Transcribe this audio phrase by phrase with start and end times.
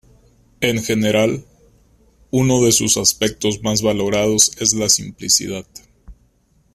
[0.61, 1.45] En general,
[2.31, 5.67] uno de sus aspectos más valorados es la simplicidad.